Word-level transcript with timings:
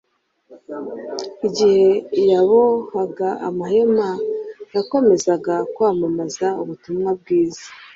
Igihe 1.47 1.85
yabohaga 2.31 3.27
amahema 3.47 4.09
yakomezaga 4.75 5.55
kwamamaza 5.73 6.47
ubutumwa 6.61 7.09
bwiza. 7.19 7.63